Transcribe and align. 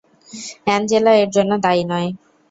Angela 0.65 1.11
এর 1.21 1.29
জন্য 1.35 1.51
দায়ী 1.65 1.83
নয়! 1.91 2.09